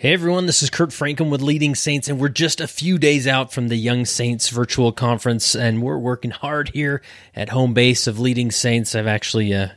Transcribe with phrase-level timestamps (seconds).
[0.00, 3.26] Hey everyone, this is Kurt Francom with Leading Saints, and we're just a few days
[3.26, 7.02] out from the Young Saints virtual conference, and we're working hard here
[7.34, 8.94] at home base of Leading Saints.
[8.94, 9.70] I've actually uh,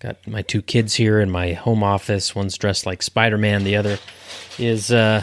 [0.00, 2.34] got my two kids here in my home office.
[2.34, 4.00] One's dressed like Spider Man, the other
[4.58, 5.22] is uh,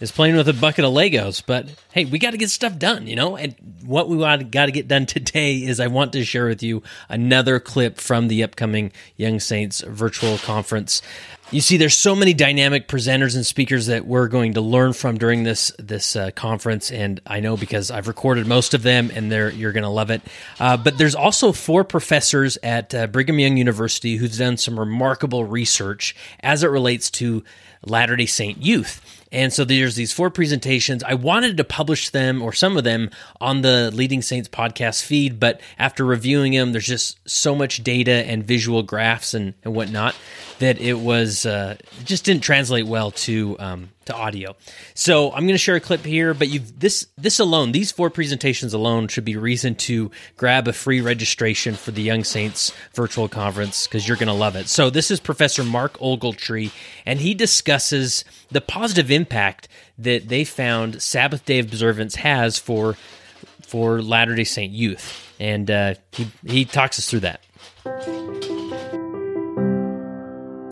[0.00, 1.42] is playing with a bucket of Legos.
[1.46, 3.36] But hey, we got to get stuff done, you know.
[3.36, 3.54] And
[3.84, 7.60] what we got to get done today is I want to share with you another
[7.60, 11.02] clip from the upcoming Young Saints virtual conference.
[11.50, 15.16] You see, there's so many dynamic presenters and speakers that we're going to learn from
[15.16, 19.32] during this this uh, conference, and I know because I've recorded most of them, and
[19.32, 20.20] they're you're going to love it.
[20.60, 25.42] Uh, but there's also four professors at uh, Brigham Young University who's done some remarkable
[25.46, 27.42] research as it relates to
[27.82, 29.00] Latter Day Saint youth.
[29.32, 31.02] And so there's these four presentations.
[31.02, 35.40] I wanted to publish them or some of them on the Leading Saints podcast feed,
[35.40, 40.14] but after reviewing them, there's just so much data and visual graphs and, and whatnot
[40.58, 44.56] that it was uh, just didn't translate well to um, to audio.
[44.94, 48.10] So I'm going to share a clip here, but you've this this alone, these four
[48.10, 53.28] presentations alone should be reason to grab a free registration for the Young Saints virtual
[53.28, 54.68] conference because you're going to love it.
[54.68, 56.72] So this is Professor Mark Ogletree,
[57.06, 62.96] and he discusses the positive impact that they found Sabbath day observance has for
[63.62, 67.42] for Latter Day Saint youth, and uh, he he talks us through that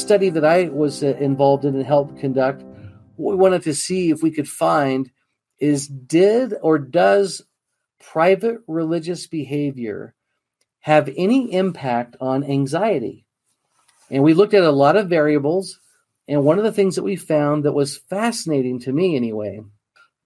[0.07, 2.63] study that I was uh, involved in and helped conduct,
[3.17, 5.11] what we wanted to see if we could find
[5.59, 7.43] is did or does
[8.01, 10.15] private religious behavior
[10.81, 13.27] have any impact on anxiety?
[14.09, 15.81] And we looked at a lot of variables.
[16.29, 19.61] And one of the things that we found that was fascinating to me anyway,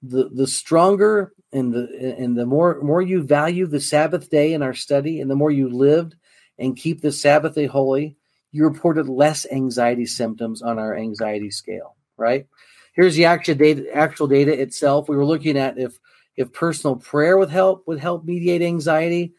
[0.03, 4.62] the, the stronger and the and the more more you value the Sabbath day in
[4.62, 6.14] our study and the more you lived
[6.58, 8.17] and keep the Sabbath day holy,
[8.53, 12.47] you reported less anxiety symptoms on our anxiety scale, right?
[12.95, 15.09] Here's the actual data, actual data itself.
[15.09, 15.98] We were looking at if
[16.37, 19.34] if personal prayer would help would help mediate anxiety,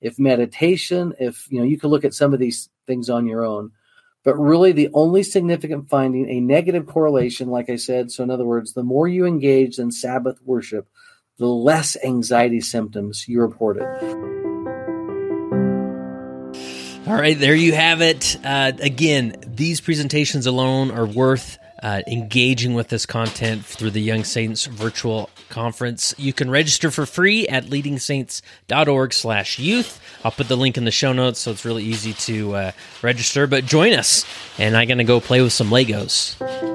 [0.00, 3.44] if meditation, if you know, you could look at some of these things on your
[3.44, 3.72] own.
[4.24, 8.10] But really, the only significant finding, a negative correlation, like I said.
[8.10, 10.88] So, in other words, the more you engage in Sabbath worship,
[11.38, 14.43] the less anxiety symptoms you reported.
[17.06, 18.38] All right, there you have it.
[18.42, 24.24] Uh, again, these presentations alone are worth uh, engaging with this content through the Young
[24.24, 26.14] Saints virtual conference.
[26.16, 30.00] You can register for free at leadingsaints.org slash youth.
[30.24, 32.72] I'll put the link in the show notes so it's really easy to uh,
[33.02, 34.24] register, but join us.
[34.58, 36.73] And I'm going to go play with some Legos.